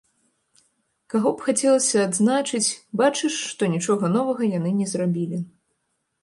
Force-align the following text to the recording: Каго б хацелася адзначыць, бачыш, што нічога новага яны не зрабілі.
Каго 1.13 1.29
б 1.41 1.45
хацелася 1.49 1.97
адзначыць, 2.07 2.71
бачыш, 3.03 3.37
што 3.51 3.63
нічога 3.75 4.11
новага 4.17 4.43
яны 4.57 4.69
не 4.81 4.87
зрабілі. 4.95 5.37